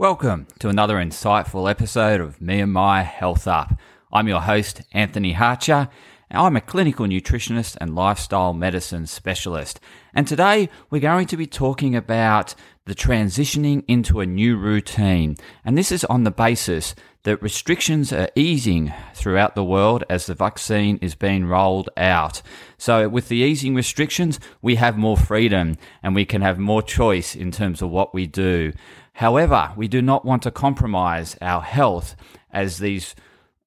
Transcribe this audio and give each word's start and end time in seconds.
Welcome 0.00 0.46
to 0.60 0.70
another 0.70 0.96
insightful 0.96 1.68
episode 1.68 2.22
of 2.22 2.40
Me 2.40 2.60
and 2.60 2.72
My 2.72 3.02
Health 3.02 3.46
Up. 3.46 3.78
I'm 4.10 4.28
your 4.28 4.40
host, 4.40 4.80
Anthony 4.92 5.34
Hartcher, 5.34 5.90
and 6.30 6.40
I'm 6.40 6.56
a 6.56 6.62
clinical 6.62 7.04
nutritionist 7.04 7.76
and 7.82 7.94
lifestyle 7.94 8.54
medicine 8.54 9.06
specialist. 9.06 9.78
And 10.14 10.26
today 10.26 10.70
we're 10.88 11.02
going 11.02 11.26
to 11.26 11.36
be 11.36 11.46
talking 11.46 11.94
about 11.94 12.54
the 12.90 12.94
transitioning 12.96 13.84
into 13.86 14.18
a 14.18 14.26
new 14.26 14.56
routine. 14.56 15.36
And 15.64 15.78
this 15.78 15.92
is 15.92 16.04
on 16.06 16.24
the 16.24 16.32
basis 16.32 16.96
that 17.22 17.40
restrictions 17.40 18.12
are 18.12 18.28
easing 18.34 18.92
throughout 19.14 19.54
the 19.54 19.62
world 19.62 20.02
as 20.10 20.26
the 20.26 20.34
vaccine 20.34 20.98
is 21.00 21.14
being 21.14 21.44
rolled 21.46 21.88
out. 21.96 22.42
So, 22.78 23.08
with 23.08 23.28
the 23.28 23.36
easing 23.36 23.76
restrictions, 23.76 24.40
we 24.60 24.74
have 24.74 24.98
more 24.98 25.16
freedom 25.16 25.76
and 26.02 26.16
we 26.16 26.24
can 26.24 26.42
have 26.42 26.58
more 26.58 26.82
choice 26.82 27.36
in 27.36 27.52
terms 27.52 27.80
of 27.80 27.90
what 27.90 28.12
we 28.12 28.26
do. 28.26 28.72
However, 29.12 29.72
we 29.76 29.86
do 29.86 30.02
not 30.02 30.24
want 30.24 30.42
to 30.42 30.50
compromise 30.50 31.36
our 31.40 31.62
health 31.62 32.16
as 32.50 32.78
these 32.78 33.14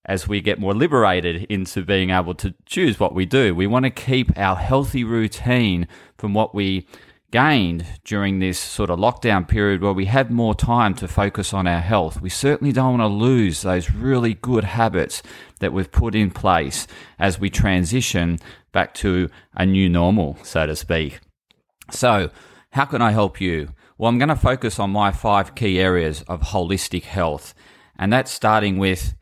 as 0.06 0.28
we 0.28 0.42
get 0.42 0.60
more 0.60 0.74
liberated 0.74 1.44
into 1.44 1.82
being 1.86 2.10
able 2.10 2.36
to 2.36 2.54
choose 2.66 3.00
what 3.00 3.16
we 3.16 3.26
do. 3.26 3.56
We 3.56 3.68
want 3.68 3.86
to 3.86 3.90
keep 3.90 4.38
our 4.38 4.58
healthy 4.58 5.06
routine 5.06 5.88
from 6.18 6.34
what 6.34 6.54
we 6.54 6.86
gained 7.34 7.84
during 8.04 8.38
this 8.38 8.60
sort 8.60 8.92
of 8.92 9.00
lockdown 9.00 9.48
period 9.48 9.82
where 9.82 9.92
we 9.92 10.06
had 10.06 10.30
more 10.30 10.54
time 10.54 10.94
to 10.94 11.08
focus 11.08 11.52
on 11.52 11.66
our 11.66 11.80
health. 11.80 12.22
We 12.22 12.30
certainly 12.30 12.72
don't 12.72 13.00
want 13.00 13.02
to 13.02 13.08
lose 13.08 13.64
those 13.64 13.90
really 13.90 14.36
good 14.36 14.64
habits 14.64 15.24
that 15.60 15.74
we've 15.74 15.92
put 15.92 16.14
in 16.14 16.30
place 16.30 16.86
as 17.18 17.40
we 17.40 17.50
transition 17.50 18.38
back 18.72 18.94
to 18.94 19.32
a 19.56 19.66
new 19.66 19.90
normal, 19.90 20.38
so 20.44 20.68
to 20.68 20.76
speak. 20.76 21.22
So, 21.90 22.30
how 22.70 22.86
can 22.86 23.02
I 23.02 23.10
help 23.10 23.42
you? 23.42 23.70
Well, 23.98 24.10
I'm 24.10 24.20
going 24.20 24.30
to 24.30 24.36
focus 24.36 24.78
on 24.78 24.92
my 24.92 25.12
five 25.12 25.56
key 25.56 25.80
areas 25.80 26.22
of 26.28 26.42
holistic 26.42 27.06
health, 27.06 27.56
and 27.98 28.14
that's 28.14 28.30
starting 28.30 28.78
with 28.78 29.16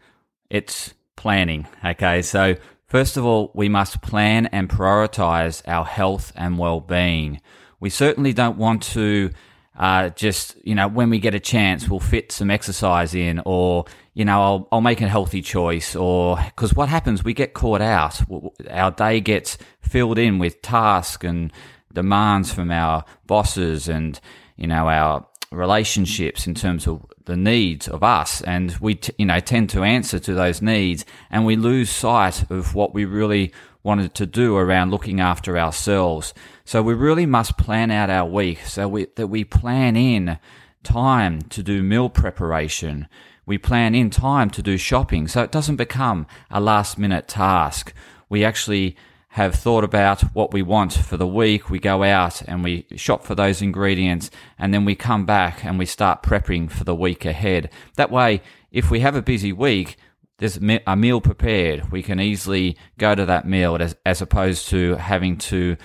its 0.50 0.96
planning. 1.16 1.66
Okay, 1.86 2.22
so 2.23 2.58
first 2.88 3.16
of 3.16 3.23
all, 3.23 3.52
we 3.56 3.70
must 3.70 4.02
plan 4.02 4.48
and 4.48 4.68
prioritize 4.68 5.62
our 5.66 5.86
health 5.86 6.34
and 6.36 6.58
well 6.58 6.81
being. 6.81 7.40
We 7.82 7.90
certainly 7.90 8.32
don't 8.32 8.58
want 8.58 8.84
to 8.94 9.32
uh, 9.78 10.10
just, 10.10 10.56
you 10.64 10.76
know, 10.76 10.88
when 10.88 11.10
we 11.10 11.20
get 11.20 11.34
a 11.34 11.40
chance, 11.40 11.90
we'll 11.90 12.00
fit 12.00 12.32
some 12.32 12.52
exercise 12.52 13.16
in, 13.16 13.42
or, 13.46 13.86
you 14.14 14.24
know, 14.24 14.42
I'll, 14.42 14.68
I'll 14.72 14.82
make 14.82 15.02
a 15.02 15.08
healthy 15.08 15.42
choice, 15.42 15.96
or, 15.96 16.38
because 16.46 16.74
what 16.74 16.88
happens, 16.88 17.24
we 17.24 17.34
get 17.34 17.54
caught 17.54 17.82
out. 17.82 18.22
Our 18.70 18.92
day 18.92 19.20
gets 19.20 19.58
filled 19.82 20.20
in 20.20 20.40
with 20.40 20.62
tasks 20.62 21.26
and 21.26 21.52
demands 21.92 22.54
from 22.54 22.72
our 22.72 23.04
bosses 23.28 23.90
and, 23.90 24.20
you 24.56 24.68
know, 24.68 24.88
our 24.88 25.26
relationships 25.52 26.48
in 26.48 26.54
terms 26.54 26.88
of 26.88 27.06
the 27.26 27.36
needs 27.36 27.88
of 27.88 28.04
us 28.04 28.42
and 28.42 28.76
we 28.80 28.96
t- 28.96 29.14
you 29.18 29.26
know 29.26 29.40
tend 29.40 29.70
to 29.70 29.84
answer 29.84 30.18
to 30.18 30.34
those 30.34 30.62
needs 30.62 31.06
and 31.30 31.46
we 31.46 31.58
lose 31.58 31.90
sight 31.90 32.50
of 32.50 32.74
what 32.74 32.94
we 32.94 33.04
really 33.04 33.52
wanted 33.84 34.14
to 34.14 34.26
do 34.26 34.56
around 34.56 34.92
looking 34.92 35.20
after 35.20 35.58
ourselves 35.58 36.34
so 36.64 36.82
we 36.82 36.94
really 36.94 37.26
must 37.26 37.58
plan 37.58 37.92
out 37.92 38.10
our 38.10 38.28
week 38.28 38.60
so 38.66 38.88
we, 38.88 39.06
that 39.16 39.28
we 39.28 39.44
plan 39.44 39.96
in 39.96 40.38
time 40.84 41.42
to 41.44 41.62
do 41.64 41.84
meal 41.84 42.09
preparation 42.09 43.08
we 43.46 43.58
plan 43.58 43.96
in 43.96 44.09
time 44.09 44.50
to 44.50 44.62
do 44.62 44.78
shopping 44.78 45.28
so 45.28 45.42
it 45.42 45.52
doesn't 45.52 45.76
become 45.76 46.26
a 46.50 46.59
last 46.59 46.98
minute 46.98 47.28
task 47.28 47.94
we 48.30 48.44
actually 48.44 48.96
have 49.32 49.56
thought 49.56 49.84
about 49.84 50.22
what 50.34 50.52
we 50.52 50.62
want 50.62 50.92
for 50.92 51.16
the 51.16 51.28
week. 51.28 51.70
We 51.70 51.80
go 51.80 52.04
out 52.04 52.42
and 52.42 52.66
we 52.66 52.86
shop 52.98 53.24
for 53.24 53.34
those 53.34 53.62
ingredients 53.62 54.30
and 54.59 54.74
then 54.74 54.84
we 54.84 54.94
come 54.94 55.26
back 55.26 55.64
and 55.64 55.80
we 55.80 55.86
start 55.86 56.22
prepping 56.22 56.70
for 56.70 56.84
the 56.84 56.96
week 56.96 57.24
ahead. 57.24 57.70
That 57.96 58.12
way, 58.12 58.42
if 58.74 58.92
we 58.92 59.00
have 59.00 59.16
a 59.16 59.22
busy 59.22 59.54
week, 59.54 59.96
there's 60.42 60.58
a 60.58 60.95
meal 60.95 61.22
prepared. 61.22 61.92
We 61.92 62.02
can 62.02 62.20
easily 62.20 62.75
go 62.97 63.14
to 63.14 63.28
that 63.28 63.47
meal 63.47 63.78
as, 63.80 63.95
as 64.08 64.23
opposed 64.23 64.70
to 64.70 64.96
having 64.96 65.38
to 65.38 65.78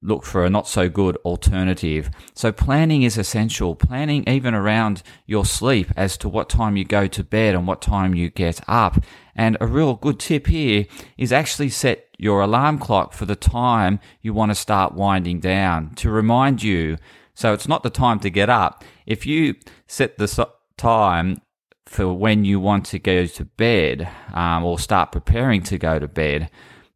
look 0.00 0.24
for 0.24 0.44
a 0.44 0.50
not 0.50 0.68
so 0.68 0.88
good 0.88 1.16
alternative. 1.24 2.08
So 2.32 2.52
planning 2.52 3.02
is 3.02 3.18
essential. 3.18 3.74
Planning 3.74 4.22
even 4.28 4.54
around 4.54 5.02
your 5.26 5.44
sleep 5.44 5.90
as 5.96 6.16
to 6.18 6.28
what 6.28 6.48
time 6.48 6.76
you 6.76 6.84
go 6.84 7.08
to 7.08 7.24
bed 7.24 7.56
and 7.56 7.66
what 7.66 7.82
time 7.82 8.14
you 8.14 8.30
get 8.30 8.60
up. 8.68 9.02
And 9.34 9.56
a 9.60 9.66
real 9.66 9.94
good 9.94 10.20
tip 10.20 10.46
here 10.46 10.86
is 11.18 11.32
actually 11.32 11.70
set 11.70 12.06
your 12.16 12.42
alarm 12.42 12.78
clock 12.78 13.12
for 13.12 13.24
the 13.24 13.34
time 13.34 13.98
you 14.22 14.32
want 14.32 14.52
to 14.52 14.54
start 14.54 14.94
winding 14.94 15.40
down 15.40 15.96
to 15.96 16.12
remind 16.12 16.62
you. 16.62 16.96
So 17.34 17.52
it's 17.52 17.66
not 17.66 17.82
the 17.82 17.90
time 17.90 18.20
to 18.20 18.30
get 18.30 18.48
up. 18.48 18.84
If 19.04 19.26
you 19.26 19.56
set 19.88 20.16
the 20.16 20.48
time 20.76 21.40
for 21.86 22.12
when 22.12 22.44
you 22.44 22.60
want 22.60 22.86
to 22.86 22.98
go 22.98 23.26
to 23.26 23.44
bed 23.44 24.08
um, 24.34 24.64
or 24.64 24.78
start 24.78 25.12
preparing 25.12 25.62
to 25.64 25.78
go 25.78 25.98
to 25.98 26.08
bed, 26.08 26.50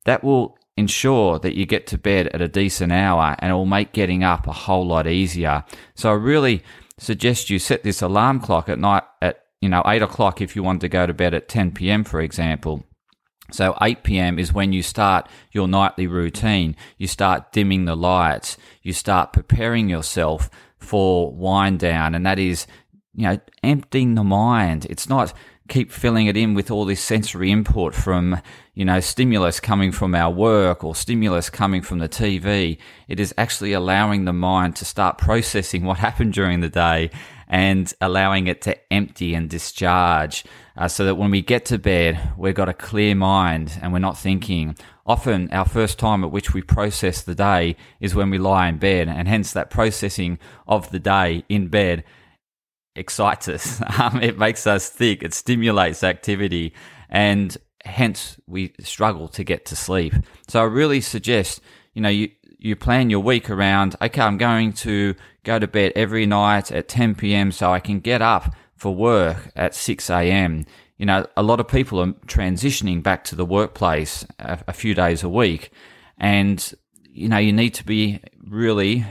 that 0.05 0.23
will 0.23 0.59
ensure 0.77 1.39
that 1.39 1.55
you 1.55 1.67
get 1.67 1.87
to 1.87 1.99
bed 1.99 2.28
at 2.28 2.41
a 2.41 2.49
decent 2.49 2.93
hour 2.93 3.37
and 3.39 3.51
it 3.51 3.55
will 3.55 3.67
make 3.67 3.93
getting 3.93 4.25
up 4.25 4.47
a 4.47 4.53
whole 4.53 4.87
lot 4.87 5.06
easier. 5.06 5.65
So 5.95 6.11
I 6.11 6.15
really 6.15 6.62
suggest 6.99 7.51
you 7.51 7.59
set 7.59 7.83
this 7.83 8.03
alarm 8.03 8.41
clock 8.41 8.69
at 8.69 8.78
night 8.78 9.05
at 9.23 9.45
you 9.61 9.69
know 9.69 9.83
8 9.87 10.03
o'clock 10.03 10.41
if 10.41 10.56
you 10.56 10.62
want 10.62 10.81
to 10.83 10.89
go 10.89 11.07
to 11.07 11.15
bed 11.15 11.34
at 11.34 11.49
10 11.49 11.72
p.m. 11.72 12.05
for 12.05 12.21
example 12.21 12.84
so 13.53 13.77
8 13.81 14.03
p.m. 14.03 14.39
is 14.39 14.53
when 14.53 14.72
you 14.72 14.83
start 14.83 15.28
your 15.53 15.69
nightly 15.69 16.07
routine. 16.07 16.77
You 16.99 17.07
start 17.07 17.53
dimming 17.53 17.84
the 17.84 17.97
lights. 17.97 18.57
You 18.83 18.93
start 18.93 19.33
preparing 19.33 19.89
yourself 19.89 20.51
for 20.78 21.33
wind 21.33 21.81
down. 21.81 22.15
And 22.15 22.25
that 22.27 22.39
is, 22.39 22.67
you 23.20 23.26
know, 23.26 23.38
emptying 23.62 24.14
the 24.14 24.25
mind. 24.25 24.86
It's 24.88 25.06
not 25.06 25.34
keep 25.69 25.92
filling 25.92 26.26
it 26.26 26.38
in 26.38 26.54
with 26.54 26.70
all 26.70 26.86
this 26.86 27.03
sensory 27.03 27.50
input 27.50 27.94
from, 27.94 28.41
you 28.72 28.84
know, 28.84 28.98
stimulus 28.98 29.60
coming 29.60 29.92
from 29.92 30.14
our 30.14 30.31
work 30.31 30.82
or 30.82 30.94
stimulus 30.94 31.50
coming 31.50 31.82
from 31.82 31.98
the 31.98 32.09
TV. 32.09 32.78
It 33.09 33.20
is 33.20 33.34
actually 33.36 33.75
allowing 33.75 34.25
the 34.25 34.32
mind 34.32 34.75
to 34.76 34.86
start 34.86 35.19
processing 35.19 35.84
what 35.84 35.98
happened 35.98 36.32
during 36.32 36.60
the 36.60 36.70
day 36.70 37.10
and 37.47 37.92
allowing 38.00 38.47
it 38.47 38.62
to 38.62 38.92
empty 38.92 39.34
and 39.34 39.50
discharge 39.50 40.44
uh, 40.78 40.88
so 40.88 41.04
that 41.04 41.16
when 41.16 41.30
we 41.30 41.42
get 41.42 41.66
to 41.66 41.78
bed, 41.78 42.32
we've 42.38 42.54
got 42.54 42.70
a 42.70 42.75
clear 42.75 43.14
mind 43.14 43.78
and 43.82 43.92
we're 43.92 43.98
not 43.98 44.16
thinking. 44.16 44.75
Often, 45.04 45.50
our 45.53 45.66
first 45.66 45.98
time 45.98 46.25
at 46.25 46.30
which 46.30 46.54
we 46.54 46.62
process 46.62 47.20
the 47.20 47.34
day 47.34 47.76
is 48.00 48.14
when 48.14 48.30
we 48.30 48.38
lie 48.38 48.69
in 48.69 48.78
bed, 48.78 49.09
and 49.09 49.26
hence 49.26 49.53
that 49.53 49.69
processing 49.69 50.38
of 50.69 50.91
the 50.91 51.00
day 51.00 51.44
in 51.48 51.66
bed 51.69 52.04
excites 52.95 53.49
us. 53.49 53.83
Um, 54.01 54.23
it 54.23 54.39
makes 54.39 54.67
us 54.67 54.89
think, 54.89 55.23
it 55.23 55.34
stimulates 55.34 56.03
activity, 56.03 56.73
and 57.11 57.56
hence 57.84 58.39
we 58.47 58.73
struggle 58.81 59.28
to 59.28 59.45
get 59.45 59.67
to 59.67 59.77
sleep. 59.77 60.15
So 60.49 60.61
I 60.61 60.65
really 60.65 61.01
suggest, 61.01 61.61
you 61.93 62.01
know, 62.01 62.09
you, 62.09 62.31
you 62.59 62.77
plan 62.77 63.11
your 63.11 63.21
week 63.21 63.51
around, 63.51 63.97
okay, 64.01 64.21
I'm 64.21 64.39
going 64.39 64.73
to 64.75 65.15
go 65.45 65.59
to 65.59 65.67
bed 65.67 65.93
every 65.97 66.27
night 66.27 66.71
at 66.71 66.89
10 66.89 67.15
p.m. 67.15 67.53
so 67.53 67.73
I 67.73 67.81
can 67.81 68.01
get 68.01 68.23
up 68.23 68.55
for 68.77 68.95
work 68.95 69.51
at 69.57 69.75
6 69.75 70.09
a.m. 70.11 70.67
You 70.97 71.07
know, 71.07 71.27
a 71.37 71.43
lot 71.43 71.61
of 71.61 71.69
people 71.69 72.01
are 72.01 72.12
transitioning 72.27 73.03
back 73.03 73.25
to 73.25 73.34
the 73.34 73.45
workplace 73.45 74.27
a, 74.39 74.61
a 74.69 74.72
few 74.72 74.95
days 74.95 75.22
a 75.22 75.28
week. 75.28 75.71
And, 76.19 76.72
you 77.03 77.28
know, 77.28 77.39
you 77.39 77.53
need 77.53 77.75
to 77.75 77.84
be 77.84 78.21
really 78.47 79.07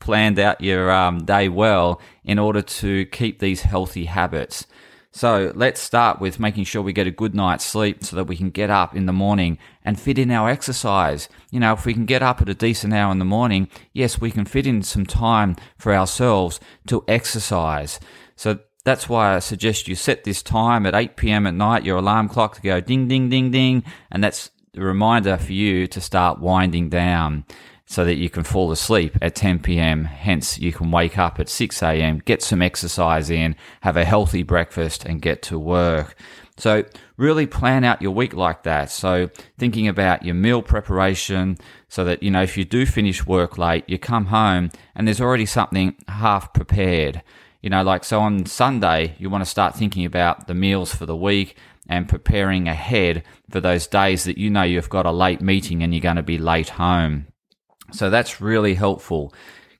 planned 0.00 0.38
out 0.38 0.60
your 0.60 0.90
um, 0.90 1.24
day 1.24 1.48
well 1.48 2.00
in 2.24 2.38
order 2.38 2.62
to 2.62 3.06
keep 3.06 3.38
these 3.38 3.62
healthy 3.62 4.06
habits. 4.06 4.66
So 5.12 5.52
let's 5.56 5.80
start 5.80 6.20
with 6.20 6.38
making 6.38 6.64
sure 6.64 6.82
we 6.82 6.92
get 6.92 7.06
a 7.06 7.12
good 7.12 7.34
night's 7.34 7.64
sleep 7.64 8.04
so 8.04 8.14
that 8.16 8.24
we 8.28 8.36
can 8.36 8.50
get 8.50 8.70
up 8.70 8.94
in 8.94 9.06
the 9.06 9.12
morning 9.12 9.58
and 9.84 9.98
fit 9.98 10.18
in 10.18 10.30
our 10.30 10.48
exercise. 10.48 11.28
You 11.50 11.58
know, 11.58 11.72
if 11.72 11.84
we 11.84 11.94
can 11.94 12.06
get 12.06 12.22
up 12.22 12.40
at 12.40 12.48
a 12.48 12.54
decent 12.54 12.92
hour 12.92 13.10
in 13.10 13.18
the 13.18 13.24
morning, 13.24 13.68
yes, 13.92 14.20
we 14.20 14.30
can 14.30 14.44
fit 14.44 14.68
in 14.68 14.82
some 14.82 15.06
time 15.06 15.56
for 15.76 15.92
ourselves 15.92 16.60
to 16.86 17.04
exercise. 17.08 17.98
So 18.36 18.60
that's 18.84 19.08
why 19.08 19.34
I 19.34 19.40
suggest 19.40 19.88
you 19.88 19.96
set 19.96 20.22
this 20.22 20.42
time 20.42 20.86
at 20.86 20.94
8 20.94 21.16
p.m. 21.16 21.46
at 21.46 21.54
night, 21.54 21.84
your 21.84 21.98
alarm 21.98 22.28
clock 22.28 22.54
to 22.54 22.62
go 22.62 22.80
ding, 22.80 23.08
ding, 23.08 23.28
ding, 23.28 23.50
ding. 23.50 23.82
And 24.12 24.22
that's 24.22 24.50
a 24.76 24.80
reminder 24.80 25.36
for 25.36 25.52
you 25.52 25.88
to 25.88 26.00
start 26.00 26.40
winding 26.40 26.88
down 26.88 27.44
so 27.90 28.04
that 28.04 28.18
you 28.18 28.30
can 28.30 28.44
fall 28.44 28.70
asleep 28.70 29.18
at 29.20 29.34
10 29.34 29.58
p.m. 29.58 30.04
Hence, 30.04 30.60
you 30.60 30.72
can 30.72 30.92
wake 30.92 31.18
up 31.18 31.40
at 31.40 31.48
6 31.48 31.82
a.m., 31.82 32.22
get 32.24 32.40
some 32.40 32.62
exercise 32.62 33.30
in, 33.30 33.56
have 33.80 33.96
a 33.96 34.04
healthy 34.04 34.44
breakfast, 34.44 35.04
and 35.04 35.20
get 35.20 35.42
to 35.42 35.58
work. 35.58 36.14
So, 36.56 36.84
really 37.16 37.48
plan 37.48 37.82
out 37.82 38.00
your 38.00 38.12
week 38.12 38.32
like 38.32 38.62
that. 38.62 38.92
So, 38.92 39.28
thinking 39.58 39.88
about 39.88 40.24
your 40.24 40.36
meal 40.36 40.62
preparation 40.62 41.58
so 41.88 42.04
that, 42.04 42.22
you 42.22 42.30
know, 42.30 42.42
if 42.42 42.56
you 42.56 42.64
do 42.64 42.86
finish 42.86 43.26
work 43.26 43.58
late, 43.58 43.82
you 43.88 43.98
come 43.98 44.26
home 44.26 44.70
and 44.94 45.04
there's 45.04 45.20
already 45.20 45.46
something 45.46 45.96
half 46.06 46.52
prepared. 46.52 47.24
You 47.60 47.70
know, 47.70 47.82
like, 47.82 48.04
so 48.04 48.20
on 48.20 48.46
Sunday, 48.46 49.16
you 49.18 49.28
want 49.30 49.42
to 49.42 49.50
start 49.50 49.74
thinking 49.74 50.04
about 50.04 50.46
the 50.46 50.54
meals 50.54 50.94
for 50.94 51.06
the 51.06 51.16
week 51.16 51.56
and 51.88 52.08
preparing 52.08 52.68
ahead 52.68 53.24
for 53.50 53.60
those 53.60 53.88
days 53.88 54.22
that 54.24 54.38
you 54.38 54.48
know 54.48 54.62
you've 54.62 54.88
got 54.88 55.06
a 55.06 55.10
late 55.10 55.40
meeting 55.40 55.82
and 55.82 55.92
you're 55.92 56.00
going 56.00 56.14
to 56.14 56.22
be 56.22 56.38
late 56.38 56.68
home. 56.68 57.26
So 57.92 58.10
that's 58.10 58.40
really 58.40 58.74
helpful. 58.74 59.32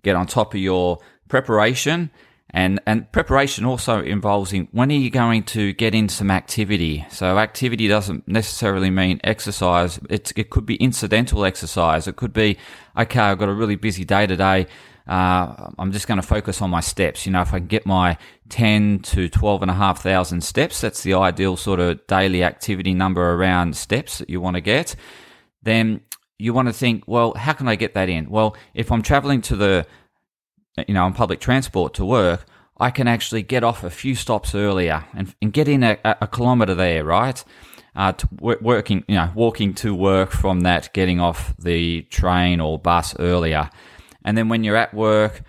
Get 0.02 0.16
on 0.16 0.26
top 0.26 0.54
of 0.54 0.60
your 0.60 0.98
preparation 1.28 2.10
And, 2.52 2.80
and 2.84 3.10
preparation 3.12 3.64
also 3.64 4.02
involves 4.02 4.52
in 4.52 4.68
when 4.72 4.90
are 4.90 4.94
you 4.94 5.10
going 5.10 5.44
to 5.44 5.72
get 5.72 5.94
in 5.94 6.08
some 6.08 6.30
activity? 6.30 7.06
So 7.10 7.38
activity 7.38 7.86
doesn't 7.86 8.26
necessarily 8.26 8.90
mean 8.90 9.20
exercise. 9.22 10.00
It's, 10.10 10.32
it 10.34 10.50
could 10.50 10.66
be 10.66 10.74
incidental 10.76 11.44
exercise. 11.44 12.08
It 12.08 12.16
could 12.16 12.32
be, 12.32 12.58
okay, 12.96 13.20
I've 13.20 13.38
got 13.38 13.48
a 13.48 13.54
really 13.54 13.76
busy 13.76 14.04
day 14.04 14.26
today. 14.26 14.66
Uh, 15.06 15.70
I'm 15.78 15.92
just 15.92 16.08
going 16.08 16.20
to 16.20 16.26
focus 16.26 16.60
on 16.60 16.70
my 16.70 16.80
steps. 16.80 17.24
You 17.24 17.32
know, 17.32 17.40
if 17.40 17.54
I 17.54 17.58
can 17.58 17.68
get 17.68 17.86
my 17.86 18.18
10 18.48 19.00
to 19.00 19.28
12 19.28 19.62
and 19.62 19.70
a 19.70 19.74
half 19.74 20.02
thousand 20.02 20.42
steps, 20.42 20.80
that's 20.80 21.02
the 21.02 21.14
ideal 21.14 21.56
sort 21.56 21.78
of 21.78 22.04
daily 22.08 22.42
activity 22.42 22.94
number 22.94 23.32
around 23.34 23.76
steps 23.76 24.18
that 24.18 24.28
you 24.28 24.40
want 24.40 24.54
to 24.56 24.60
get. 24.60 24.96
Then 25.62 26.00
you 26.40 26.52
want 26.52 26.69
to 26.69 26.72
think, 26.72 27.04
well, 27.06 27.34
how 27.34 27.52
can 27.52 27.69
I 27.69 27.76
get 27.76 27.94
that 27.94 28.08
in? 28.08 28.31
Well, 28.31 28.56
if 28.75 28.90
I'm 28.90 29.02
traveling 29.02 29.40
to 29.42 29.56
the 29.56 29.87
you 30.88 30.94
know, 30.94 31.04
on 31.04 31.12
public 31.12 31.40
transport 31.40 31.94
to 31.94 32.04
work, 32.04 32.46
I 32.78 32.90
can 32.90 33.06
actually 33.06 33.42
get 33.42 33.62
off 33.62 33.84
a 33.84 33.90
few 33.90 34.14
stops 34.14 34.54
earlier 34.54 35.04
and, 35.14 35.34
and 35.42 35.52
get 35.52 35.69
in 35.69 35.82
a, 35.82 35.98
a 36.04 36.26
kilometre 36.26 36.75
there, 36.75 37.04
right? 37.04 37.42
Uh, 37.94 38.12
working, 38.40 39.04
you 39.08 39.16
know, 39.16 39.31
walking 39.34 39.75
to 39.75 39.94
work 39.94 40.31
from 40.31 40.60
that, 40.60 40.92
getting 40.94 41.20
off 41.20 41.54
the 41.58 42.02
train 42.02 42.60
or 42.60 42.78
bus 42.78 43.14
earlier. 43.19 43.69
And 44.25 44.38
then 44.38 44.48
when 44.48 44.64
you're 44.64 44.76
at 44.76 44.94
work, 44.94 45.43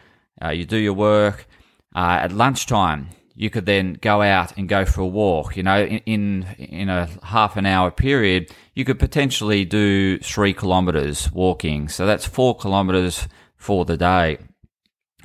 uh, 0.43 0.49
you 0.49 0.65
do 0.65 0.77
your 0.77 0.93
work. 0.93 1.47
Uh, 1.95 2.19
at 2.21 2.31
lunchtime, 2.31 3.09
you 3.35 3.49
could 3.49 3.65
then 3.65 3.93
go 4.01 4.21
out 4.21 4.57
and 4.57 4.67
go 4.67 4.85
for 4.85 5.01
a 5.01 5.07
walk. 5.07 5.55
You 5.55 5.63
know, 5.63 5.83
in, 5.83 5.99
in, 6.05 6.43
in 6.57 6.89
a 6.89 7.07
half 7.23 7.57
an 7.57 7.65
hour 7.65 7.91
period, 7.91 8.51
you 8.75 8.85
could 8.85 8.99
potentially 8.99 9.65
do 9.65 10.19
three 10.19 10.53
kilometres 10.53 11.31
walking. 11.31 11.87
So 11.87 12.05
that's 12.05 12.25
four 12.25 12.57
kilometres 12.57 13.27
for 13.55 13.85
the 13.85 13.97
day. 13.97 14.37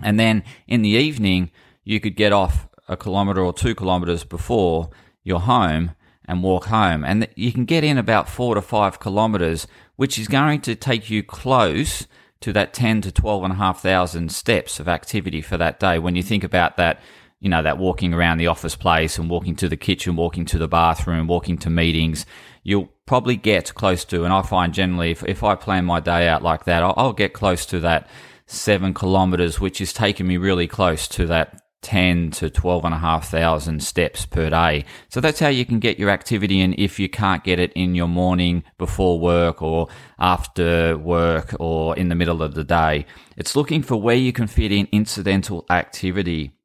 And 0.03 0.21
then 0.21 0.45
in 0.67 0.83
the 0.83 0.91
evening, 0.91 1.51
you 1.85 2.01
could 2.01 2.17
get 2.17 2.33
off 2.33 2.69
a 2.89 2.97
kilometre 2.97 3.41
or 3.41 3.53
two 3.53 3.75
kilometres 3.75 4.25
before 4.25 4.91
your 5.25 5.41
home 5.41 5.93
and 6.27 6.43
walk 6.43 6.67
home. 6.67 7.05
And 7.05 7.29
you 7.35 7.53
can 7.53 7.65
get 7.65 7.85
in 7.85 7.99
about 7.99 8.29
four 8.29 8.55
to 8.55 8.63
five 8.63 9.01
kilometres, 9.01 9.67
which 9.97 10.19
is 10.19 10.29
going 10.29 10.61
to 10.63 10.75
take 10.75 11.11
you 11.11 11.23
close 11.23 12.07
to 12.41 12.53
that 12.53 12.75
10 12.75 13.01
to 13.03 13.13
12 13.13 13.45
and 13.45 13.53
a 13.55 13.57
half 13.57 13.81
thousand 13.81 14.31
steps 14.31 14.79
of 14.79 14.89
activity 14.89 15.41
for 15.41 15.57
that 15.57 15.81
day. 15.81 15.99
When 15.99 16.17
you 16.17 16.23
think 16.23 16.45
about 16.45 16.77
that, 16.77 17.01
you 17.47 17.51
know, 17.51 17.63
that 17.63 17.79
walking 17.79 18.13
around 18.13 18.39
the 18.39 18.49
office 18.49 18.75
place 18.75 19.19
and 19.19 19.31
walking 19.31 19.55
to 19.55 19.69
the 19.69 19.77
kitchen, 19.77 20.17
walking 20.17 20.45
to 20.47 20.59
the 20.59 20.67
bathroom, 20.67 21.29
walking 21.29 21.57
to 21.57 21.71
meetings, 21.71 22.27
you'll 22.65 22.89
probably 23.07 23.37
get 23.37 23.73
close 23.73 24.05
to, 24.07 24.25
and 24.25 24.33
I 24.33 24.43
find 24.43 24.75
generally 24.75 25.13
if, 25.13 25.23
if 25.23 25.45
I 25.45 25.55
plan 25.55 25.85
my 25.85 26.01
day 26.01 26.27
out 26.27 26.43
like 26.43 26.65
that, 26.65 26.83
I'll, 26.83 26.95
I'll 26.97 27.13
get 27.13 27.35
close 27.35 27.65
to 27.67 27.79
that 27.79 28.09
seven 28.47 28.93
kilometers, 28.93 29.61
which 29.61 29.81
is 29.81 29.93
taking 29.93 30.27
me 30.27 30.39
really 30.39 30.67
close 30.67 31.07
to 31.07 31.27
that 31.27 31.63
10 31.83 32.33
to 32.33 32.51
12 32.51 32.85
and 32.85 32.95
a 32.95 32.99
half 32.99 33.29
thousand 33.29 33.81
steps 33.81 34.27
per 34.27 34.51
day. 34.51 34.85
So 35.09 35.21
that's 35.21 35.39
how 35.39 35.47
you 35.47 35.65
can 35.65 35.79
get 35.79 36.01
your 36.01 36.11
activity 36.11 36.61
in 36.61 36.75
if 36.77 36.99
you 36.99 37.09
can't 37.09 37.45
get 37.45 37.61
it 37.61 37.73
in 37.75 37.95
your 37.95 38.09
morning 38.09 38.65
before 38.77 39.21
work 39.21 39.63
or 39.63 39.87
after 40.19 40.99
work 40.99 41.55
or 41.61 41.97
in 41.97 42.09
the 42.09 42.17
middle 42.17 42.43
of 42.43 42.55
the 42.55 42.65
day. 42.65 43.07
It's 43.37 43.55
looking 43.55 43.83
for 43.83 43.95
where 43.95 44.17
you 44.17 44.33
can 44.33 44.49
fit 44.49 44.73
in 44.73 44.89
incidental 44.91 45.65
activity. 45.71 46.56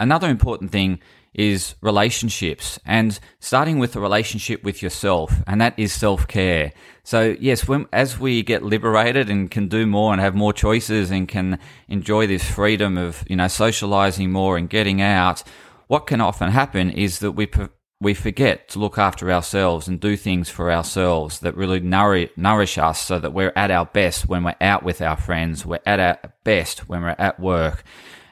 Another 0.00 0.28
important 0.28 0.70
thing 0.70 1.00
is 1.34 1.74
relationships 1.82 2.78
and 2.84 3.18
starting 3.38 3.78
with 3.78 3.94
a 3.94 4.00
relationship 4.00 4.64
with 4.64 4.82
yourself 4.82 5.42
and 5.46 5.60
that 5.60 5.78
is 5.78 5.92
self-care. 5.92 6.72
So 7.04 7.36
yes 7.38 7.68
when 7.68 7.86
as 7.92 8.18
we 8.18 8.42
get 8.42 8.62
liberated 8.62 9.28
and 9.28 9.50
can 9.50 9.68
do 9.68 9.86
more 9.86 10.12
and 10.12 10.20
have 10.20 10.34
more 10.34 10.52
choices 10.52 11.10
and 11.10 11.28
can 11.28 11.58
enjoy 11.88 12.26
this 12.26 12.48
freedom 12.48 12.96
of 12.96 13.24
you 13.28 13.36
know 13.36 13.48
socializing 13.48 14.32
more 14.32 14.56
and 14.56 14.70
getting 14.70 15.00
out 15.00 15.42
what 15.86 16.06
can 16.06 16.20
often 16.20 16.50
happen 16.50 16.90
is 16.90 17.18
that 17.20 17.32
we 17.32 17.48
we 18.00 18.14
forget 18.14 18.68
to 18.68 18.78
look 18.78 18.96
after 18.96 19.30
ourselves 19.30 19.88
and 19.88 20.00
do 20.00 20.16
things 20.16 20.48
for 20.48 20.70
ourselves 20.70 21.40
that 21.40 21.56
really 21.56 21.80
nourish, 21.80 22.30
nourish 22.36 22.78
us 22.78 23.00
so 23.00 23.18
that 23.18 23.32
we're 23.32 23.52
at 23.56 23.72
our 23.72 23.86
best 23.86 24.28
when 24.28 24.44
we're 24.44 24.54
out 24.60 24.84
with 24.84 25.02
our 25.02 25.16
friends 25.16 25.66
we're 25.66 25.80
at 25.84 25.98
our 25.98 26.18
best 26.44 26.88
when 26.88 27.02
we're 27.02 27.16
at 27.18 27.40
work. 27.40 27.82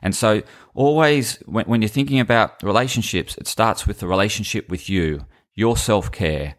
And 0.02 0.14
so, 0.14 0.42
always 0.76 1.37
when, 1.46 1.64
when 1.67 1.82
you're 1.82 1.88
thinking 1.88 2.20
about 2.20 2.62
relationships, 2.62 3.37
it 3.38 3.49
starts 3.49 3.87
with 3.87 3.99
the 3.99 4.06
relationship 4.06 4.69
with 4.69 4.88
you, 4.88 5.26
your 5.55 5.76
self 5.76 6.12
care. 6.12 6.55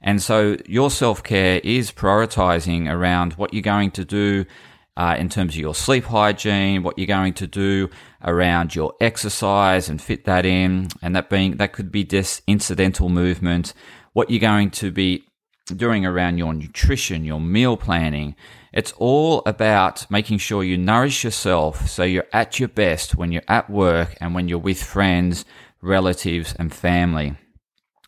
And 0.00 0.22
so, 0.22 0.56
your 0.66 0.90
self 0.90 1.22
care 1.22 1.60
is 1.64 1.90
prioritizing 1.90 2.90
around 2.90 3.34
what 3.34 3.52
you're 3.52 3.62
going 3.62 3.90
to 3.92 4.04
do 4.04 4.44
uh, 4.96 5.16
in 5.18 5.28
terms 5.28 5.54
of 5.54 5.60
your 5.60 5.74
sleep 5.74 6.04
hygiene, 6.04 6.82
what 6.82 6.98
you're 6.98 7.06
going 7.06 7.34
to 7.34 7.46
do 7.46 7.88
around 8.22 8.74
your 8.74 8.94
exercise 9.00 9.88
and 9.88 10.00
fit 10.00 10.24
that 10.26 10.44
in. 10.44 10.88
And 11.00 11.16
that 11.16 11.30
being, 11.30 11.56
that 11.56 11.72
could 11.72 11.90
be 11.90 12.04
just 12.04 12.42
incidental 12.46 13.08
movement, 13.08 13.72
what 14.12 14.30
you're 14.30 14.40
going 14.40 14.70
to 14.72 14.90
be 14.90 15.24
doing 15.66 16.04
around 16.04 16.38
your 16.38 16.52
nutrition, 16.52 17.24
your 17.24 17.40
meal 17.40 17.76
planning. 17.76 18.34
It's 18.72 18.92
all 18.92 19.42
about 19.46 20.10
making 20.10 20.38
sure 20.38 20.64
you 20.64 20.76
nourish 20.76 21.24
yourself 21.24 21.88
so 21.88 22.02
you're 22.04 22.26
at 22.32 22.58
your 22.58 22.68
best 22.68 23.14
when 23.14 23.32
you're 23.32 23.42
at 23.48 23.68
work 23.70 24.16
and 24.20 24.34
when 24.34 24.48
you're 24.48 24.58
with 24.58 24.82
friends, 24.82 25.44
relatives, 25.80 26.54
and 26.58 26.72
family. 26.72 27.36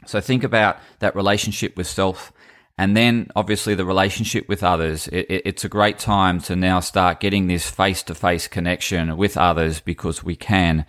So 0.07 0.21
think 0.21 0.45
about 0.45 0.79
that 0.99 1.15
relationship 1.15 1.77
with 1.77 1.87
self 1.87 2.33
and 2.77 2.97
then 2.97 3.29
obviously 3.37 3.75
the 3.75 3.85
relationship 3.85 4.49
with 4.49 4.65
others. 4.65 5.07
It, 5.09 5.27
it, 5.31 5.43
it's 5.45 5.65
a 5.65 5.69
great 5.69 5.99
time 5.99 6.41
to 6.43 6.57
now 6.57 6.81
start 6.81 7.21
getting 7.21 7.47
this 7.47 7.71
face 7.71 8.03
to 8.05 8.15
face 8.15 8.49
connection 8.49 9.17
with 9.17 9.37
others 9.37 9.81
because 9.81 10.25
we 10.25 10.35
can. 10.35 10.85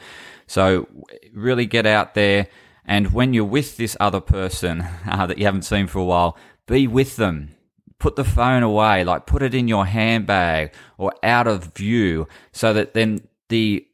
So 0.48 0.88
really 1.34 1.66
get 1.66 1.86
out 1.86 2.16
there. 2.16 2.48
And 2.86 3.14
when 3.14 3.34
you're 3.34 3.46
with 3.46 3.78
this 3.78 3.96
other 4.00 4.20
person 4.20 4.82
uh, 5.08 5.28
that 5.28 5.38
you 5.38 5.46
haven't 5.46 5.64
seen 5.64 5.88
for 5.88 6.00
a 6.00 6.06
while, 6.06 6.38
be 6.68 6.88
with 6.88 7.16
them. 7.16 7.56
Put 7.98 8.16
the 8.16 8.24
phone 8.24 8.62
away, 8.62 9.04
like 9.04 9.26
put 9.26 9.42
it 9.42 9.56
in 9.56 9.68
your 9.68 9.86
handbag 9.86 10.74
or 10.98 11.14
out 11.24 11.48
of 11.48 11.74
view 11.74 12.28
so 12.52 12.74
that 12.74 12.94
then 12.94 13.28
the 13.50 13.88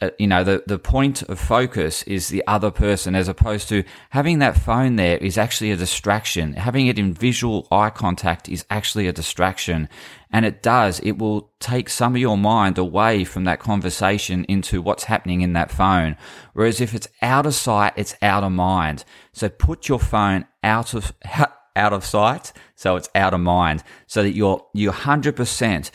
uh, 0.00 0.10
you 0.16 0.28
know 0.28 0.44
the 0.44 0.62
the 0.66 0.78
point 0.78 1.22
of 1.22 1.40
focus 1.40 2.04
is 2.04 2.28
the 2.28 2.44
other 2.46 2.70
person 2.70 3.16
as 3.16 3.26
opposed 3.26 3.68
to 3.68 3.82
having 4.10 4.38
that 4.38 4.56
phone 4.56 4.94
there 4.94 5.18
is 5.18 5.36
actually 5.36 5.72
a 5.72 5.76
distraction. 5.76 6.52
Having 6.52 6.86
it 6.86 6.98
in 7.00 7.12
visual 7.12 7.66
eye 7.72 7.90
contact 7.90 8.48
is 8.48 8.64
actually 8.70 9.08
a 9.08 9.12
distraction. 9.12 9.88
And 10.30 10.44
it 10.44 10.62
does. 10.62 11.00
It 11.00 11.18
will 11.18 11.50
take 11.58 11.88
some 11.88 12.14
of 12.14 12.20
your 12.20 12.38
mind 12.38 12.78
away 12.78 13.24
from 13.24 13.44
that 13.44 13.58
conversation 13.58 14.44
into 14.44 14.82
what's 14.82 15.04
happening 15.04 15.40
in 15.40 15.54
that 15.54 15.70
phone. 15.70 16.16
Whereas 16.52 16.80
if 16.80 16.94
it's 16.94 17.08
out 17.20 17.46
of 17.46 17.54
sight 17.54 17.94
it's 17.96 18.14
out 18.22 18.44
of 18.44 18.52
mind. 18.52 19.04
So 19.32 19.48
put 19.48 19.88
your 19.88 19.98
phone 19.98 20.46
out 20.62 20.94
of 20.94 21.12
out 21.78 21.92
of 21.92 22.04
sight, 22.04 22.52
so 22.74 22.96
it's 22.96 23.08
out 23.14 23.32
of 23.32 23.40
mind, 23.40 23.82
so 24.06 24.22
that 24.22 24.34
your 24.34 24.66
your 24.74 24.92
hundred 24.92 25.36
percent 25.36 25.90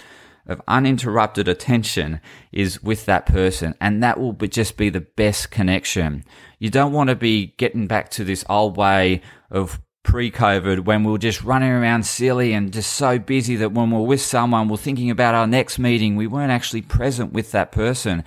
of 0.48 0.62
uninterrupted 0.68 1.48
attention 1.48 2.20
is 2.52 2.82
with 2.84 3.06
that 3.06 3.26
person, 3.26 3.76
and 3.80 4.04
that 4.04 4.20
will 4.20 4.34
be, 4.34 4.48
just 4.48 4.78
be 4.78 4.90
the 4.90 5.02
best 5.02 5.52
connection. 5.52 6.24
You 6.60 6.70
don't 6.70 6.94
want 6.94 7.10
to 7.10 7.16
be 7.16 7.54
getting 7.58 7.88
back 7.88 8.10
to 8.12 8.24
this 8.24 8.44
old 8.50 8.76
way 8.78 9.22
of 9.52 9.80
pre-COVID 10.04 10.82
when 10.82 11.04
we 11.04 11.12
were 11.12 11.18
just 11.18 11.44
running 11.44 11.72
around 11.72 12.06
silly 12.06 12.52
and 12.52 12.74
just 12.74 12.92
so 12.94 13.18
busy 13.18 13.56
that 13.56 13.72
when 13.72 13.90
we're 13.90 14.02
with 14.02 14.22
someone, 14.22 14.68
we're 14.68 14.76
thinking 14.76 15.10
about 15.10 15.34
our 15.34 15.48
next 15.48 15.80
meeting, 15.80 16.18
we 16.18 16.28
weren't 16.28 16.52
actually 16.52 16.82
present 16.82 17.32
with 17.32 17.52
that 17.52 17.72
person 17.72 18.24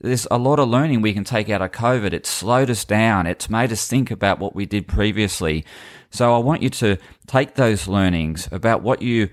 there's 0.00 0.26
a 0.30 0.38
lot 0.38 0.60
of 0.60 0.68
learning 0.68 1.02
we 1.02 1.12
can 1.12 1.24
take 1.24 1.50
out 1.50 1.62
of 1.62 1.72
COVID. 1.72 2.12
It's 2.12 2.28
slowed 2.28 2.70
us 2.70 2.84
down. 2.84 3.26
It's 3.26 3.50
made 3.50 3.72
us 3.72 3.88
think 3.88 4.10
about 4.10 4.38
what 4.38 4.54
we 4.54 4.64
did 4.64 4.86
previously. 4.86 5.64
So 6.10 6.34
I 6.34 6.38
want 6.38 6.62
you 6.62 6.70
to 6.70 6.98
take 7.26 7.54
those 7.54 7.88
learnings 7.88 8.48
about 8.52 8.82
what 8.82 9.02
you 9.02 9.28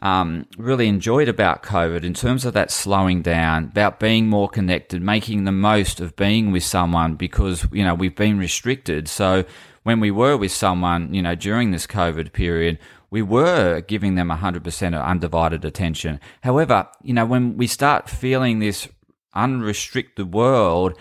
um, 0.00 0.46
really 0.56 0.86
enjoyed 0.86 1.28
about 1.28 1.62
COVID 1.62 2.04
in 2.04 2.14
terms 2.14 2.44
of 2.44 2.54
that 2.54 2.70
slowing 2.70 3.22
down, 3.22 3.64
about 3.64 3.98
being 3.98 4.28
more 4.28 4.48
connected, 4.48 5.02
making 5.02 5.44
the 5.44 5.52
most 5.52 6.00
of 6.00 6.14
being 6.14 6.52
with 6.52 6.64
someone 6.64 7.14
because, 7.14 7.66
you 7.72 7.84
know, 7.84 7.94
we've 7.94 8.14
been 8.14 8.38
restricted. 8.38 9.08
So 9.08 9.44
when 9.82 10.00
we 10.00 10.10
were 10.10 10.36
with 10.36 10.52
someone, 10.52 11.12
you 11.12 11.22
know, 11.22 11.34
during 11.34 11.70
this 11.70 11.86
COVID 11.86 12.32
period, 12.32 12.78
we 13.10 13.22
were 13.22 13.80
giving 13.80 14.16
them 14.16 14.28
100% 14.28 14.86
of 14.88 14.94
undivided 14.94 15.64
attention. 15.64 16.18
However, 16.42 16.88
you 17.02 17.14
know, 17.14 17.24
when 17.24 17.56
we 17.56 17.66
start 17.66 18.10
feeling 18.10 18.58
this 18.58 18.88
unrestricted 19.34 20.32
world, 20.32 20.96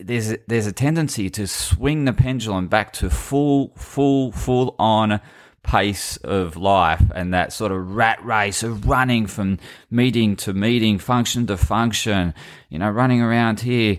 there's 0.00 0.34
there's 0.46 0.66
a 0.66 0.72
tendency 0.72 1.30
to 1.30 1.46
swing 1.46 2.04
the 2.04 2.12
pendulum 2.12 2.68
back 2.68 2.92
to 2.94 3.08
full 3.10 3.72
full 3.76 4.32
full 4.32 4.74
on 4.78 5.20
pace 5.62 6.16
of 6.18 6.56
life 6.56 7.02
and 7.14 7.32
that 7.32 7.52
sort 7.52 7.72
of 7.72 7.94
rat 7.94 8.22
race 8.22 8.62
of 8.62 8.86
running 8.86 9.26
from 9.26 9.58
meeting 9.90 10.36
to 10.36 10.52
meeting 10.52 10.98
function 10.98 11.46
to 11.46 11.56
function 11.56 12.34
you 12.68 12.78
know 12.78 12.90
running 12.90 13.20
around 13.20 13.60
here. 13.60 13.98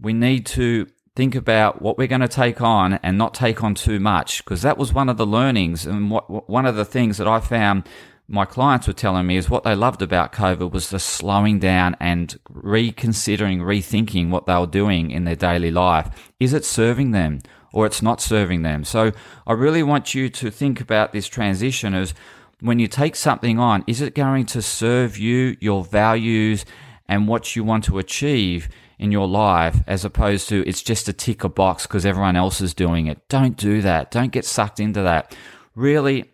We 0.00 0.12
need 0.12 0.46
to 0.46 0.86
think 1.16 1.34
about 1.34 1.82
what 1.82 1.98
we're 1.98 2.06
going 2.06 2.20
to 2.20 2.28
take 2.28 2.60
on 2.60 2.94
and 3.02 3.18
not 3.18 3.34
take 3.34 3.64
on 3.64 3.74
too 3.74 3.98
much 3.98 4.44
because 4.44 4.62
that 4.62 4.78
was 4.78 4.92
one 4.92 5.08
of 5.08 5.16
the 5.16 5.26
learnings 5.26 5.84
and 5.84 6.10
what 6.10 6.48
one 6.48 6.66
of 6.66 6.76
the 6.76 6.84
things 6.84 7.18
that 7.18 7.26
I 7.26 7.40
found 7.40 7.88
my 8.30 8.44
clients 8.44 8.86
were 8.86 8.92
telling 8.92 9.26
me 9.26 9.38
is 9.38 9.48
what 9.48 9.64
they 9.64 9.74
loved 9.74 10.02
about 10.02 10.32
COVID 10.32 10.70
was 10.70 10.90
the 10.90 10.98
slowing 10.98 11.58
down 11.58 11.96
and 11.98 12.38
reconsidering, 12.50 13.60
rethinking 13.60 14.28
what 14.28 14.44
they 14.44 14.54
were 14.54 14.66
doing 14.66 15.10
in 15.10 15.24
their 15.24 15.34
daily 15.34 15.70
life. 15.70 16.32
Is 16.38 16.52
it 16.52 16.66
serving 16.66 17.12
them 17.12 17.40
or 17.72 17.86
it's 17.86 18.02
not 18.02 18.20
serving 18.20 18.62
them? 18.62 18.84
So 18.84 19.12
I 19.46 19.54
really 19.54 19.82
want 19.82 20.14
you 20.14 20.28
to 20.28 20.50
think 20.50 20.78
about 20.78 21.12
this 21.12 21.26
transition 21.26 21.94
as 21.94 22.12
when 22.60 22.78
you 22.78 22.86
take 22.86 23.16
something 23.16 23.58
on, 23.58 23.82
is 23.86 24.02
it 24.02 24.14
going 24.14 24.44
to 24.46 24.60
serve 24.60 25.16
you, 25.16 25.56
your 25.60 25.82
values, 25.84 26.66
and 27.08 27.28
what 27.28 27.56
you 27.56 27.64
want 27.64 27.84
to 27.84 27.98
achieve 27.98 28.68
in 28.98 29.10
your 29.10 29.26
life 29.26 29.76
as 29.86 30.04
opposed 30.04 30.48
to 30.50 30.66
it's 30.66 30.82
just 30.82 31.08
a 31.08 31.12
tick 31.12 31.44
a 31.44 31.48
box 31.48 31.86
because 31.86 32.04
everyone 32.04 32.36
else 32.36 32.60
is 32.60 32.74
doing 32.74 33.06
it. 33.06 33.26
Don't 33.28 33.56
do 33.56 33.80
that. 33.80 34.10
Don't 34.10 34.32
get 34.32 34.44
sucked 34.44 34.80
into 34.80 35.00
that. 35.02 35.34
Really 35.74 36.32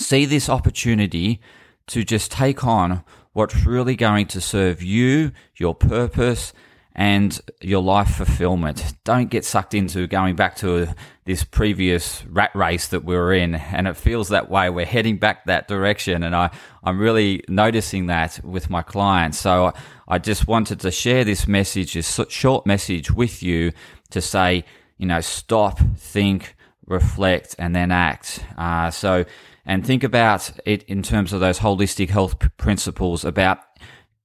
see 0.00 0.24
this 0.24 0.48
opportunity 0.48 1.40
to 1.88 2.04
just 2.04 2.32
take 2.32 2.64
on 2.64 3.04
what's 3.32 3.64
really 3.64 3.96
going 3.96 4.26
to 4.26 4.40
serve 4.40 4.82
you, 4.82 5.32
your 5.56 5.74
purpose, 5.74 6.52
and 6.94 7.40
your 7.60 7.82
life 7.82 8.16
fulfillment. 8.16 8.94
Don't 9.04 9.30
get 9.30 9.44
sucked 9.44 9.74
into 9.74 10.06
going 10.06 10.34
back 10.34 10.56
to 10.56 10.88
this 11.24 11.44
previous 11.44 12.24
rat 12.26 12.50
race 12.54 12.88
that 12.88 13.04
we 13.04 13.14
were 13.14 13.32
in. 13.32 13.54
And 13.54 13.86
it 13.86 13.96
feels 13.96 14.28
that 14.30 14.50
way. 14.50 14.68
We're 14.70 14.86
heading 14.86 15.18
back 15.18 15.44
that 15.44 15.68
direction. 15.68 16.24
And 16.24 16.34
I, 16.34 16.50
I'm 16.82 16.98
really 16.98 17.44
noticing 17.48 18.06
that 18.06 18.40
with 18.44 18.68
my 18.68 18.82
clients. 18.82 19.38
So 19.38 19.72
I 20.08 20.18
just 20.18 20.48
wanted 20.48 20.80
to 20.80 20.90
share 20.90 21.24
this 21.24 21.46
message, 21.46 21.94
this 21.94 22.20
short 22.28 22.66
message 22.66 23.12
with 23.12 23.42
you 23.42 23.72
to 24.10 24.20
say, 24.20 24.64
you 24.98 25.06
know, 25.06 25.20
stop, 25.20 25.78
think, 25.96 26.56
reflect, 26.86 27.54
and 27.58 27.74
then 27.74 27.92
act. 27.92 28.44
Uh, 28.58 28.90
so, 28.90 29.24
and 29.70 29.86
think 29.86 30.02
about 30.02 30.50
it 30.66 30.82
in 30.88 31.00
terms 31.00 31.32
of 31.32 31.38
those 31.38 31.60
holistic 31.60 32.10
health 32.10 32.34
principles 32.56 33.24
about 33.24 33.60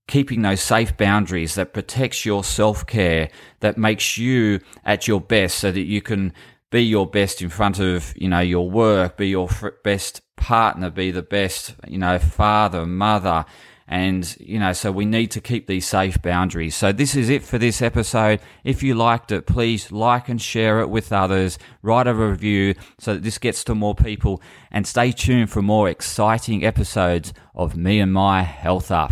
keeping 0.08 0.42
those 0.42 0.60
safe 0.60 0.98
boundaries 0.98 1.54
that 1.54 1.72
protects 1.72 2.26
your 2.26 2.44
self-care 2.44 3.30
that 3.60 3.78
makes 3.78 4.18
you 4.18 4.60
at 4.86 5.08
your 5.08 5.22
best 5.22 5.60
so 5.60 5.72
that 5.72 5.82
you 5.82 6.02
can 6.02 6.34
be 6.72 6.82
your 6.82 7.06
best 7.06 7.44
in 7.44 7.50
front 7.50 7.80
of 7.80 8.12
you 8.18 8.28
know 8.28 8.40
your 8.40 8.68
work 8.68 9.18
be 9.18 9.28
your 9.28 9.48
best 9.84 10.22
partner 10.36 10.90
be 10.90 11.12
the 11.12 11.22
best 11.22 11.76
you 11.88 12.00
know 12.00 12.18
father 12.18 12.84
mother 12.84 13.46
and 13.88 14.36
you 14.40 14.60
know 14.60 14.74
so 14.74 14.92
we 14.92 15.06
need 15.06 15.32
to 15.32 15.42
keep 15.42 15.68
these 15.68 15.88
safe 15.88 16.22
boundaries. 16.22 16.76
So 16.76 16.92
this 16.92 17.16
is 17.16 17.30
it 17.30 17.44
for 17.44 17.58
this 17.58 17.82
episode. 17.82 18.40
If 18.64 18.82
you 18.84 18.96
liked 18.96 19.32
it 19.32 19.46
please 19.46 19.92
like 19.92 20.30
and 20.30 20.42
share 20.42 20.80
it 20.82 20.90
with 20.90 21.12
others. 21.14 21.58
Write 21.82 22.08
a 22.08 22.14
review 22.14 22.76
so 23.00 23.14
that 23.14 23.24
this 23.24 23.38
gets 23.38 23.64
to 23.66 23.76
more 23.76 23.96
people. 23.96 24.42
And 24.72 24.88
stay 24.88 25.12
tuned 25.12 25.50
for 25.50 25.62
more 25.62 25.90
exciting 25.90 26.66
episodes 26.66 27.34
of 27.54 27.78
me 27.78 28.00
and 28.00 28.12
my 28.12 28.42
health 28.44 28.92
up. 28.92 29.12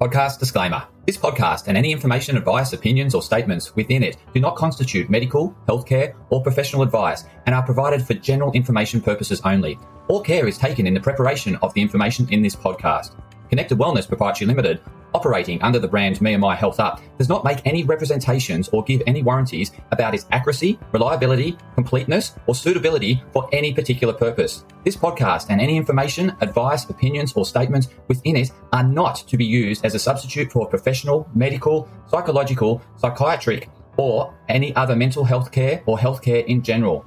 Podcast 0.00 0.38
disclaimer. 0.38 0.86
This 1.06 1.16
podcast 1.16 1.68
and 1.68 1.78
any 1.78 1.92
information, 1.92 2.36
advice, 2.36 2.72
opinions, 2.72 3.14
or 3.14 3.22
statements 3.22 3.76
within 3.76 4.02
it 4.02 4.16
do 4.34 4.40
not 4.40 4.56
constitute 4.56 5.08
medical, 5.08 5.54
healthcare, 5.68 6.14
or 6.30 6.42
professional 6.42 6.82
advice 6.82 7.22
and 7.46 7.54
are 7.54 7.62
provided 7.62 8.04
for 8.04 8.14
general 8.14 8.50
information 8.54 9.00
purposes 9.00 9.40
only. 9.44 9.78
All 10.08 10.20
care 10.20 10.48
is 10.48 10.58
taken 10.58 10.84
in 10.84 10.94
the 10.94 11.00
preparation 11.00 11.54
of 11.62 11.72
the 11.74 11.80
information 11.80 12.28
in 12.32 12.42
this 12.42 12.56
podcast. 12.56 13.14
Connected 13.50 13.78
Wellness 13.78 14.08
Proprietary 14.08 14.48
Limited 14.48 14.80
operating 15.14 15.60
under 15.62 15.78
the 15.78 15.88
brand 15.88 16.20
Me 16.20 16.34
and 16.34 16.40
My 16.40 16.54
Health 16.54 16.80
Up 16.80 17.00
does 17.18 17.28
not 17.28 17.44
make 17.44 17.60
any 17.64 17.84
representations 17.84 18.68
or 18.68 18.84
give 18.84 19.02
any 19.06 19.22
warranties 19.22 19.72
about 19.92 20.14
its 20.14 20.26
accuracy, 20.30 20.78
reliability, 20.92 21.56
completeness, 21.74 22.34
or 22.46 22.54
suitability 22.54 23.22
for 23.32 23.48
any 23.52 23.72
particular 23.72 24.12
purpose. 24.12 24.64
This 24.84 24.96
podcast 24.96 25.46
and 25.50 25.60
any 25.60 25.76
information, 25.76 26.36
advice, 26.40 26.88
opinions, 26.88 27.32
or 27.34 27.44
statements 27.44 27.88
within 28.08 28.36
it 28.36 28.50
are 28.72 28.84
not 28.84 29.16
to 29.28 29.36
be 29.36 29.44
used 29.44 29.84
as 29.84 29.94
a 29.94 29.98
substitute 29.98 30.52
for 30.52 30.68
professional, 30.68 31.28
medical, 31.34 31.88
psychological, 32.08 32.82
psychiatric, 32.96 33.68
or 33.96 34.34
any 34.48 34.74
other 34.76 34.94
mental 34.94 35.24
health 35.24 35.50
care 35.50 35.82
or 35.86 35.96
healthcare 35.96 36.44
in 36.46 36.62
general. 36.62 37.04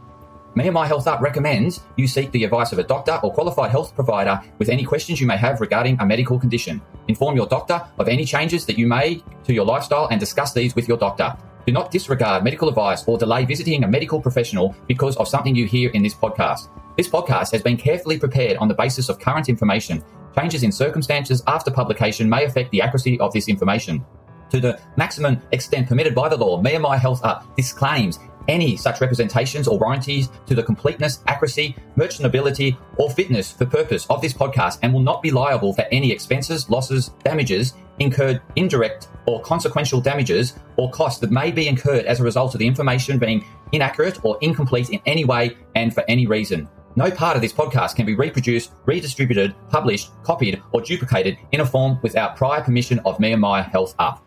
Me 0.55 0.65
and 0.65 0.73
My 0.73 0.87
Health 0.87 1.05
Up 1.05 1.21
recommends 1.21 1.81
you 1.95 2.07
seek 2.07 2.31
the 2.31 2.43
advice 2.43 2.71
of 2.71 2.79
a 2.79 2.83
doctor 2.83 3.19
or 3.21 3.31
qualified 3.31 3.69
health 3.69 3.93
provider 3.93 4.41
with 4.57 4.67
any 4.69 4.83
questions 4.83 5.21
you 5.21 5.27
may 5.27 5.37
have 5.37 5.61
regarding 5.61 5.95
a 5.99 6.05
medical 6.05 6.39
condition. 6.39 6.81
Inform 7.07 7.35
your 7.35 7.45
doctor 7.45 7.85
of 7.99 8.07
any 8.07 8.25
changes 8.25 8.65
that 8.65 8.77
you 8.77 8.87
made 8.87 9.23
to 9.43 9.53
your 9.53 9.63
lifestyle 9.63 10.07
and 10.09 10.19
discuss 10.19 10.51
these 10.51 10.75
with 10.75 10.87
your 10.87 10.97
doctor. 10.97 11.37
Do 11.67 11.71
not 11.71 11.91
disregard 11.91 12.43
medical 12.43 12.67
advice 12.67 13.03
or 13.05 13.19
delay 13.19 13.45
visiting 13.45 13.83
a 13.83 13.87
medical 13.87 14.19
professional 14.19 14.75
because 14.87 15.15
of 15.17 15.27
something 15.27 15.55
you 15.55 15.67
hear 15.67 15.91
in 15.91 16.01
this 16.01 16.15
podcast. 16.15 16.69
This 16.97 17.07
podcast 17.07 17.51
has 17.51 17.61
been 17.61 17.77
carefully 17.77 18.17
prepared 18.17 18.57
on 18.57 18.67
the 18.67 18.73
basis 18.73 19.07
of 19.07 19.19
current 19.19 19.49
information. 19.49 20.03
Changes 20.35 20.63
in 20.63 20.71
circumstances 20.71 21.43
after 21.45 21.69
publication 21.69 22.27
may 22.27 22.45
affect 22.45 22.71
the 22.71 22.81
accuracy 22.81 23.19
of 23.19 23.31
this 23.33 23.47
information. 23.47 24.03
To 24.49 24.59
the 24.59 24.79
maximum 24.97 25.39
extent 25.51 25.87
permitted 25.87 26.15
by 26.15 26.27
the 26.27 26.37
law, 26.37 26.59
Me 26.59 26.73
and 26.73 26.81
My 26.81 26.97
Health 26.97 27.23
Up 27.23 27.55
disclaims 27.55 28.17
any 28.47 28.75
such 28.77 29.01
representations 29.01 29.67
or 29.67 29.77
warranties 29.77 30.29
to 30.47 30.55
the 30.55 30.63
completeness, 30.63 31.23
accuracy, 31.27 31.75
merchantability, 31.97 32.77
or 32.97 33.09
fitness 33.09 33.51
for 33.51 33.65
purpose 33.65 34.07
of 34.09 34.21
this 34.21 34.33
podcast 34.33 34.79
and 34.81 34.93
will 34.93 35.01
not 35.01 35.21
be 35.21 35.31
liable 35.31 35.73
for 35.73 35.85
any 35.91 36.11
expenses, 36.11 36.69
losses, 36.69 37.09
damages 37.23 37.73
incurred, 37.99 38.41
indirect 38.55 39.09
or 39.25 39.41
consequential 39.41 40.01
damages 40.01 40.55
or 40.77 40.89
costs 40.91 41.19
that 41.19 41.31
may 41.31 41.51
be 41.51 41.67
incurred 41.67 42.05
as 42.05 42.19
a 42.19 42.23
result 42.23 42.55
of 42.55 42.59
the 42.59 42.67
information 42.67 43.19
being 43.19 43.45
inaccurate 43.71 44.23
or 44.23 44.37
incomplete 44.41 44.89
in 44.89 45.01
any 45.05 45.25
way 45.25 45.55
and 45.75 45.93
for 45.93 46.03
any 46.07 46.25
reason. 46.25 46.67
No 46.95 47.11
part 47.11 47.35
of 47.35 47.41
this 47.41 47.53
podcast 47.53 47.95
can 47.95 48.05
be 48.05 48.15
reproduced, 48.15 48.71
redistributed, 48.85 49.53
published, 49.69 50.11
copied, 50.23 50.61
or 50.71 50.81
duplicated 50.81 51.37
in 51.51 51.61
a 51.61 51.65
form 51.65 51.99
without 52.01 52.35
prior 52.35 52.61
permission 52.61 52.99
of 53.05 53.19
me 53.19 53.31
and 53.31 53.41
my 53.41 53.61
health 53.61 53.93
up. 53.99 54.25